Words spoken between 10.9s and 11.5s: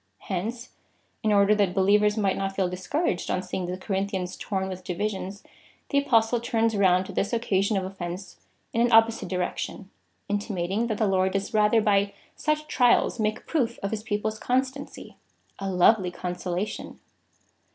the Lord